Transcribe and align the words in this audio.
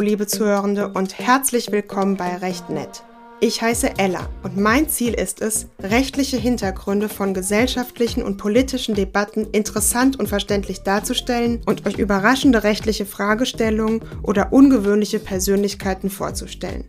liebe 0.00 0.28
Zuhörende, 0.28 0.88
und 0.88 1.18
herzlich 1.18 1.72
willkommen 1.72 2.16
bei 2.16 2.36
Recht 2.36 2.70
Nett. 2.70 3.02
Ich 3.40 3.60
heiße 3.60 3.98
Ella 3.98 4.28
und 4.44 4.56
mein 4.56 4.88
Ziel 4.88 5.14
ist 5.14 5.42
es, 5.42 5.66
rechtliche 5.82 6.36
Hintergründe 6.36 7.08
von 7.08 7.34
gesellschaftlichen 7.34 8.22
und 8.22 8.36
politischen 8.36 8.94
Debatten 8.94 9.48
interessant 9.50 10.16
und 10.16 10.28
verständlich 10.28 10.84
darzustellen 10.84 11.60
und 11.66 11.86
euch 11.86 11.98
überraschende 11.98 12.62
rechtliche 12.62 13.04
Fragestellungen 13.04 14.00
oder 14.22 14.52
ungewöhnliche 14.52 15.18
Persönlichkeiten 15.18 16.08
vorzustellen. 16.08 16.84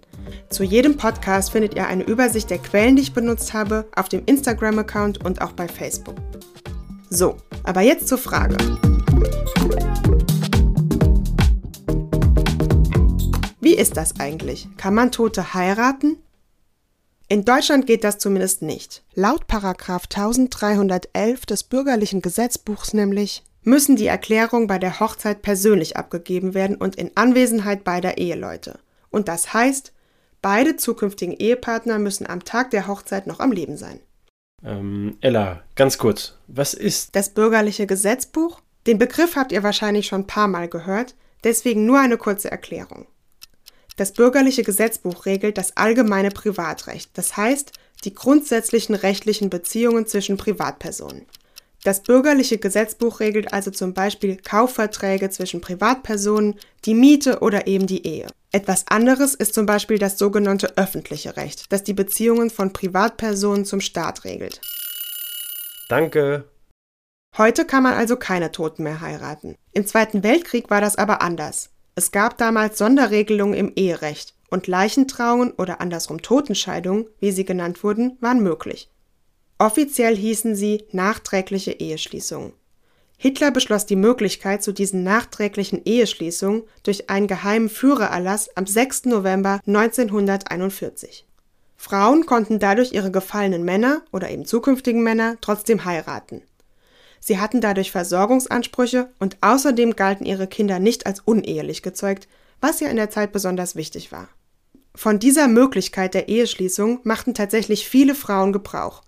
Zu 0.52 0.63
jedem 0.63 0.95
Podcast 0.95 1.54
findet 1.54 1.73
ihr 1.73 1.88
eine 1.88 2.04
Übersicht 2.04 2.52
der 2.52 2.59
Quellen, 2.59 2.97
die 2.97 3.02
ich 3.02 3.13
benutzt 3.13 3.55
habe, 3.55 3.88
auf 3.95 4.09
dem 4.09 4.22
Instagram-Account 4.27 5.25
und 5.25 5.41
auch 5.41 5.53
bei 5.53 5.67
Facebook. 5.67 6.17
So, 7.09 7.38
aber 7.63 7.81
jetzt 7.81 8.08
zur 8.08 8.20
Frage. 8.20 8.58
Wie 13.75 13.81
ist 13.81 13.97
das 13.97 14.21
eigentlich? 14.21 14.70
Kann 14.77 14.93
man 14.93 15.11
Tote 15.11 15.53
heiraten? 15.53 16.16
In 17.27 17.43
Deutschland 17.43 17.85
geht 17.85 18.05
das 18.05 18.20
zumindest 18.20 18.61
nicht. 18.61 19.03
Laut 19.16 19.47
Paragraf 19.47 20.03
1311 20.03 21.45
des 21.45 21.63
bürgerlichen 21.63 22.21
Gesetzbuchs 22.21 22.93
nämlich 22.93 23.43
müssen 23.63 23.97
die 23.97 24.07
Erklärungen 24.07 24.67
bei 24.67 24.80
der 24.80 25.02
Hochzeit 25.02 25.41
persönlich 25.41 25.97
abgegeben 25.97 26.53
werden 26.53 26.77
und 26.77 26.95
in 26.95 27.11
Anwesenheit 27.16 27.83
beider 27.83 28.17
Eheleute. 28.17 28.80
Und 29.09 29.27
das 29.27 29.53
heißt, 29.53 29.91
beide 30.41 30.77
zukünftigen 30.77 31.35
Ehepartner 31.35 31.99
müssen 31.99 32.27
am 32.27 32.45
Tag 32.45 32.71
der 32.71 32.88
Hochzeit 32.88 33.27
noch 33.27 33.41
am 33.41 33.52
Leben 33.52 33.75
sein. 33.75 33.99
Ähm, 34.63 35.17
Ella, 35.19 35.63
ganz 35.75 35.97
kurz, 35.97 36.38
was 36.47 36.73
ist 36.73 37.13
das 37.17 37.28
bürgerliche 37.33 37.88
Gesetzbuch? 37.88 38.61
Den 38.88 39.00
Begriff 39.00 39.35
habt 39.35 39.52
ihr 39.52 39.63
wahrscheinlich 39.63 40.07
schon 40.07 40.22
ein 40.22 40.28
paar 40.28 40.47
Mal 40.47 40.69
gehört, 40.69 41.13
deswegen 41.44 41.85
nur 41.85 42.00
eine 42.00 42.16
kurze 42.16 42.50
Erklärung. 42.50 43.07
Das 43.95 44.11
bürgerliche 44.11 44.63
Gesetzbuch 44.63 45.25
regelt 45.25 45.57
das 45.57 45.77
allgemeine 45.77 46.31
Privatrecht, 46.31 47.11
das 47.13 47.38
heißt 47.38 47.71
die 48.03 48.13
grundsätzlichen 48.13 48.93
rechtlichen 48.93 49.49
Beziehungen 49.49 50.05
zwischen 50.05 50.38
Privatpersonen. 50.38 51.25
Das 51.83 52.01
bürgerliche 52.01 52.57
Gesetzbuch 52.57 53.19
regelt 53.19 53.53
also 53.53 53.69
zum 53.69 53.93
Beispiel 53.93 54.38
Kaufverträge 54.38 55.29
zwischen 55.29 55.61
Privatpersonen, 55.61 56.55
die 56.83 56.95
Miete 56.95 57.39
oder 57.39 57.67
eben 57.67 57.85
die 57.85 58.05
Ehe. 58.07 58.27
Etwas 58.51 58.85
anderes 58.88 59.35
ist 59.35 59.53
zum 59.53 59.66
Beispiel 59.66 59.99
das 59.99 60.17
sogenannte 60.17 60.77
öffentliche 60.77 61.38
Recht, 61.38 61.71
das 61.71 61.83
die 61.83 61.93
Beziehungen 61.93 62.49
von 62.49 62.73
Privatpersonen 62.73 63.66
zum 63.66 63.81
Staat 63.81 64.23
regelt. 64.23 64.61
Danke. 65.88 66.45
Heute 67.38 67.66
kann 67.66 67.83
man 67.83 67.93
also 67.93 68.16
keine 68.16 68.51
Toten 68.51 68.81
mehr 68.83 69.01
heiraten. 69.01 69.55
Im 69.71 69.85
Zweiten 69.85 70.23
Weltkrieg 70.23 70.71
war 70.71 70.81
das 70.81 70.97
aber 70.97 71.21
anders. 71.21 71.69
Es 71.95 72.11
gab 72.11 72.38
damals 72.38 72.77
Sonderregelungen 72.77 73.55
im 73.55 73.71
Eherecht 73.75 74.33
und 74.49 74.67
Leichentrauungen 74.67 75.51
oder 75.51 75.79
andersrum 75.79 76.21
Totenscheidungen, 76.21 77.07
wie 77.19 77.31
sie 77.31 77.45
genannt 77.45 77.83
wurden, 77.83 78.17
waren 78.19 78.43
möglich. 78.43 78.89
Offiziell 79.57 80.17
hießen 80.17 80.55
sie 80.55 80.83
nachträgliche 80.91 81.71
Eheschließungen. 81.71 82.51
Hitler 83.17 83.51
beschloss 83.51 83.85
die 83.85 83.95
Möglichkeit 83.95 84.61
zu 84.61 84.73
diesen 84.73 85.03
nachträglichen 85.03 85.81
Eheschließungen 85.85 86.63
durch 86.83 87.09
einen 87.09 87.27
geheimen 87.27 87.69
Führererlass 87.69 88.49
am 88.57 88.67
6. 88.67 89.05
November 89.05 89.61
1941. 89.66 91.25
Frauen 91.77 92.25
konnten 92.25 92.59
dadurch 92.59 92.91
ihre 92.91 93.11
gefallenen 93.11 93.63
Männer 93.63 94.01
oder 94.11 94.29
eben 94.29 94.45
zukünftigen 94.45 95.01
Männer 95.01 95.38
trotzdem 95.39 95.85
heiraten. 95.85 96.41
Sie 97.28 97.40
hatten 97.40 97.59
dadurch 97.59 97.90
Versorgungsansprüche 97.90 99.09
und 99.18 99.38
außerdem 99.41 99.96
galten 99.96 100.28
ihre 100.28 100.46
Kinder 100.46 100.78
nicht 100.78 101.08
als 101.08 101.22
unehelich 101.22 101.81
gezeugt, 101.81 102.28
was 102.62 102.81
ja 102.81 102.88
in 102.88 102.97
der 102.97 103.09
Zeit 103.09 103.31
besonders 103.31 103.75
wichtig 103.75 104.12
war. 104.12 104.30
Von 104.94 105.18
dieser 105.18 105.47
Möglichkeit 105.47 106.14
der 106.14 106.30
Eheschließung 106.30 107.00
machten 107.02 107.34
tatsächlich 107.34 107.90
viele 107.90 108.14
Frauen 108.14 108.53
Gebrauch. 108.53 109.02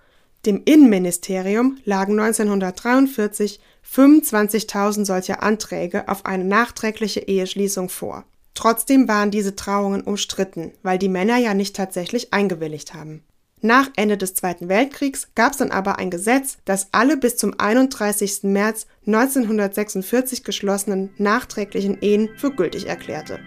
Dem 0.47 0.63
Innenministerium 0.66 1.77
lagen 1.85 2.19
1943 2.19 3.59
25.000 3.88 5.06
solcher 5.06 5.44
Anträge 5.44 6.09
auf 6.09 6.25
eine 6.25 6.44
nachträgliche 6.44 7.19
Eheschließung 7.19 7.88
vor. 7.88 8.25
Trotzdem 8.56 9.07
waren 9.07 9.29
diese 9.29 9.56
Trauungen 9.56 10.01
umstritten, 10.01 10.72
weil 10.81 10.97
die 10.97 11.07
Männer 11.07 11.38
ja 11.38 11.53
nicht 11.53 11.75
tatsächlich 11.75 12.33
eingewilligt 12.33 12.95
haben. 12.95 13.23
Nach 13.62 13.90
Ende 13.95 14.18
des 14.18 14.35
Zweiten 14.35 14.69
Weltkriegs 14.69 15.29
gab 15.34 15.53
es 15.53 15.57
dann 15.57 15.72
aber 15.72 15.97
ein 15.97 16.12
Gesetz, 16.12 16.59
das 16.66 16.90
alle 16.91 17.18
bis 17.18 17.38
zum 17.38 17.59
31. 17.59 18.44
März 18.44 18.85
1946 19.07 20.44
geschlossenen 20.44 21.09
nachträglichen 21.18 22.00
Ehen 22.01 22.29
für 22.38 22.51
gültig 22.51 22.85
erklärte. 22.85 23.40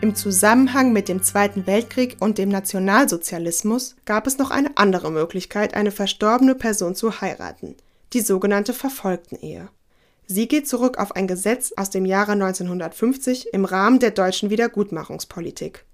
Im 0.00 0.14
Zusammenhang 0.14 0.94
mit 0.94 1.08
dem 1.08 1.22
Zweiten 1.22 1.66
Weltkrieg 1.66 2.16
und 2.18 2.38
dem 2.38 2.48
Nationalsozialismus 2.48 3.96
gab 4.06 4.26
es 4.26 4.38
noch 4.38 4.50
eine 4.50 4.76
andere 4.76 5.12
Möglichkeit, 5.12 5.74
eine 5.74 5.92
verstorbene 5.92 6.54
Person 6.54 6.94
zu 6.94 7.20
heiraten, 7.20 7.76
die 8.14 8.20
sogenannte 8.20 8.72
Verfolgtenehe. 8.72 9.68
Sie 10.26 10.48
geht 10.48 10.68
zurück 10.68 10.98
auf 10.98 11.14
ein 11.16 11.26
Gesetz 11.26 11.72
aus 11.76 11.90
dem 11.90 12.06
Jahre 12.06 12.32
1950 12.32 13.52
im 13.52 13.64
Rahmen 13.64 13.98
der 13.98 14.12
deutschen 14.12 14.50
Wiedergutmachungspolitik. 14.50 15.84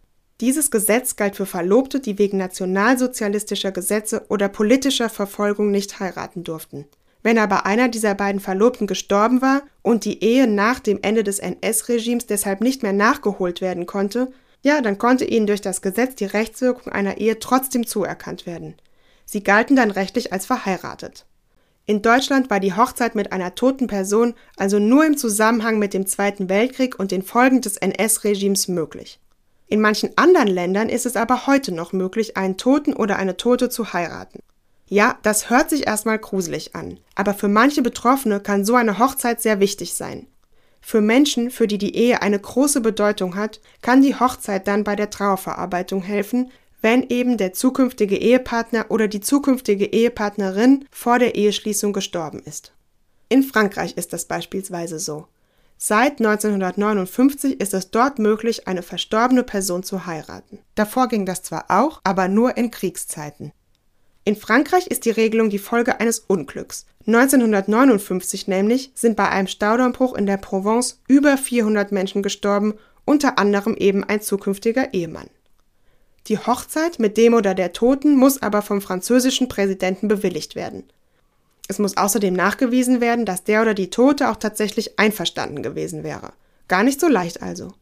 Dieses 0.40 0.70
Gesetz 0.70 1.16
galt 1.16 1.34
für 1.34 1.46
Verlobte, 1.46 1.98
die 1.98 2.18
wegen 2.18 2.38
nationalsozialistischer 2.38 3.72
Gesetze 3.72 4.26
oder 4.28 4.48
politischer 4.48 5.08
Verfolgung 5.08 5.70
nicht 5.70 5.98
heiraten 5.98 6.44
durften. 6.44 6.86
Wenn 7.24 7.38
aber 7.38 7.66
einer 7.66 7.88
dieser 7.88 8.14
beiden 8.14 8.40
Verlobten 8.40 8.86
gestorben 8.86 9.42
war 9.42 9.62
und 9.82 10.04
die 10.04 10.22
Ehe 10.22 10.46
nach 10.46 10.78
dem 10.78 11.00
Ende 11.02 11.24
des 11.24 11.40
NS-Regimes 11.40 12.26
deshalb 12.26 12.60
nicht 12.60 12.84
mehr 12.84 12.92
nachgeholt 12.92 13.60
werden 13.60 13.86
konnte, 13.86 14.30
ja, 14.62 14.80
dann 14.80 14.98
konnte 14.98 15.24
ihnen 15.24 15.46
durch 15.46 15.60
das 15.60 15.82
Gesetz 15.82 16.14
die 16.14 16.26
Rechtswirkung 16.26 16.92
einer 16.92 17.18
Ehe 17.18 17.38
trotzdem 17.40 17.86
zuerkannt 17.86 18.46
werden. 18.46 18.74
Sie 19.24 19.42
galten 19.42 19.76
dann 19.76 19.90
rechtlich 19.90 20.32
als 20.32 20.46
verheiratet. 20.46 21.26
In 21.88 22.02
Deutschland 22.02 22.50
war 22.50 22.60
die 22.60 22.74
Hochzeit 22.74 23.14
mit 23.14 23.32
einer 23.32 23.54
toten 23.54 23.86
Person 23.86 24.34
also 24.58 24.78
nur 24.78 25.06
im 25.06 25.16
Zusammenhang 25.16 25.78
mit 25.78 25.94
dem 25.94 26.04
Zweiten 26.06 26.50
Weltkrieg 26.50 27.00
und 27.00 27.10
den 27.10 27.22
Folgen 27.22 27.62
des 27.62 27.78
NS-Regimes 27.78 28.68
möglich. 28.68 29.18
In 29.68 29.80
manchen 29.80 30.10
anderen 30.16 30.48
Ländern 30.48 30.90
ist 30.90 31.06
es 31.06 31.16
aber 31.16 31.46
heute 31.46 31.72
noch 31.72 31.94
möglich, 31.94 32.36
einen 32.36 32.58
Toten 32.58 32.92
oder 32.92 33.16
eine 33.16 33.38
Tote 33.38 33.70
zu 33.70 33.94
heiraten. 33.94 34.40
Ja, 34.86 35.16
das 35.22 35.48
hört 35.48 35.70
sich 35.70 35.86
erstmal 35.86 36.18
gruselig 36.18 36.76
an, 36.76 37.00
aber 37.14 37.32
für 37.32 37.48
manche 37.48 37.80
Betroffene 37.80 38.40
kann 38.40 38.66
so 38.66 38.74
eine 38.74 38.98
Hochzeit 38.98 39.40
sehr 39.40 39.58
wichtig 39.58 39.94
sein. 39.94 40.26
Für 40.82 41.00
Menschen, 41.00 41.50
für 41.50 41.66
die 41.66 41.78
die 41.78 41.96
Ehe 41.96 42.20
eine 42.20 42.38
große 42.38 42.82
Bedeutung 42.82 43.34
hat, 43.34 43.60
kann 43.80 44.02
die 44.02 44.14
Hochzeit 44.14 44.68
dann 44.68 44.84
bei 44.84 44.94
der 44.94 45.08
Trauerverarbeitung 45.08 46.02
helfen, 46.02 46.50
wenn 46.80 47.08
eben 47.08 47.36
der 47.36 47.52
zukünftige 47.52 48.16
Ehepartner 48.16 48.86
oder 48.90 49.08
die 49.08 49.20
zukünftige 49.20 49.86
Ehepartnerin 49.86 50.84
vor 50.90 51.18
der 51.18 51.34
Eheschließung 51.34 51.92
gestorben 51.92 52.40
ist. 52.44 52.72
In 53.28 53.42
Frankreich 53.42 53.96
ist 53.96 54.12
das 54.12 54.26
beispielsweise 54.26 54.98
so. 54.98 55.26
Seit 55.76 56.18
1959 56.18 57.60
ist 57.60 57.72
es 57.72 57.90
dort 57.90 58.18
möglich, 58.18 58.66
eine 58.66 58.82
verstorbene 58.82 59.44
Person 59.44 59.84
zu 59.84 60.06
heiraten. 60.06 60.58
Davor 60.74 61.08
ging 61.08 61.24
das 61.24 61.42
zwar 61.42 61.66
auch, 61.68 62.00
aber 62.02 62.26
nur 62.26 62.56
in 62.56 62.70
Kriegszeiten. 62.70 63.52
In 64.24 64.34
Frankreich 64.34 64.88
ist 64.88 65.04
die 65.04 65.10
Regelung 65.10 65.50
die 65.50 65.58
Folge 65.58 66.00
eines 66.00 66.18
Unglücks. 66.18 66.86
1959 67.06 68.48
nämlich 68.48 68.90
sind 68.94 69.16
bei 69.16 69.28
einem 69.28 69.46
Staudammbruch 69.46 70.14
in 70.14 70.26
der 70.26 70.36
Provence 70.36 71.00
über 71.08 71.38
400 71.38 71.92
Menschen 71.92 72.22
gestorben, 72.22 72.74
unter 73.04 73.38
anderem 73.38 73.74
eben 73.76 74.04
ein 74.04 74.20
zukünftiger 74.20 74.92
Ehemann. 74.92 75.30
Die 76.28 76.38
Hochzeit 76.38 76.98
mit 76.98 77.16
dem 77.16 77.32
oder 77.32 77.54
der 77.54 77.72
Toten 77.72 78.14
muss 78.14 78.42
aber 78.42 78.60
vom 78.60 78.82
französischen 78.82 79.48
Präsidenten 79.48 80.08
bewilligt 80.08 80.54
werden. 80.54 80.84
Es 81.68 81.78
muss 81.78 81.96
außerdem 81.96 82.34
nachgewiesen 82.34 83.00
werden, 83.00 83.24
dass 83.24 83.44
der 83.44 83.62
oder 83.62 83.74
die 83.74 83.90
Tote 83.90 84.30
auch 84.30 84.36
tatsächlich 84.36 84.98
einverstanden 84.98 85.62
gewesen 85.62 86.04
wäre. 86.04 86.32
Gar 86.66 86.82
nicht 86.82 87.00
so 87.00 87.08
leicht 87.08 87.42
also. 87.42 87.72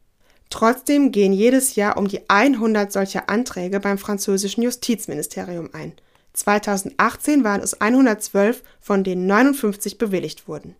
Trotzdem 0.49 1.11
gehen 1.11 1.33
jedes 1.33 1.75
Jahr 1.75 1.97
um 1.97 2.07
die 2.07 2.29
100 2.29 2.91
solcher 2.91 3.29
Anträge 3.29 3.81
beim 3.81 3.97
französischen 3.97 4.63
Justizministerium 4.63 5.69
ein. 5.73 5.91
2018 6.31 7.43
waren 7.43 7.61
es 7.61 7.81
112, 7.81 8.63
von 8.79 9.03
denen 9.03 9.25
59 9.25 9.97
bewilligt 9.97 10.47
wurden. 10.47 10.75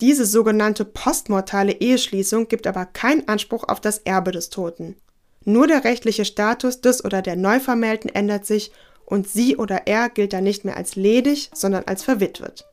Diese 0.00 0.24
sogenannte 0.24 0.84
postmortale 0.84 1.72
Eheschließung 1.72 2.48
gibt 2.48 2.66
aber 2.66 2.86
keinen 2.86 3.28
Anspruch 3.28 3.64
auf 3.64 3.80
das 3.80 3.98
Erbe 3.98 4.32
des 4.32 4.48
Toten. 4.48 4.96
Nur 5.48 5.68
der 5.68 5.84
rechtliche 5.84 6.24
Status 6.24 6.80
des 6.80 7.04
oder 7.04 7.22
der 7.22 7.36
Neuvermählten 7.36 8.12
ändert 8.12 8.44
sich 8.44 8.72
und 9.04 9.28
sie 9.28 9.56
oder 9.56 9.86
er 9.86 10.08
gilt 10.08 10.32
dann 10.32 10.42
nicht 10.42 10.64
mehr 10.64 10.76
als 10.76 10.96
ledig, 10.96 11.50
sondern 11.54 11.84
als 11.84 12.02
verwitwet. 12.02 12.66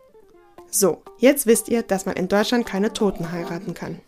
So, 0.72 1.04
jetzt 1.20 1.46
wisst 1.46 1.70
ihr, 1.70 1.84
dass 1.84 2.08
man 2.08 2.16
in 2.16 2.28
Deutschland 2.28 2.66
keine 2.66 2.92
Toten 2.92 3.32
heiraten 3.32 3.76
kann. 3.76 4.00